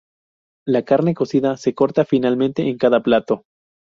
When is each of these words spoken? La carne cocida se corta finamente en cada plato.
La 0.65 0.81
carne 0.83 1.13
cocida 1.13 1.57
se 1.57 1.75
corta 1.75 2.05
finamente 2.05 2.67
en 2.67 2.79
cada 2.79 3.03
plato. 3.03 3.43